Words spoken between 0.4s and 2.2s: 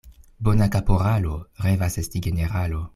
Bona kaporalo revas